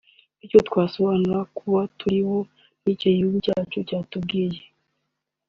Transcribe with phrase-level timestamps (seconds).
[0.45, 2.37] icyo twisobanuraho kubo turibo
[2.83, 4.59] n’icyo igihugu cyacu kitubwiye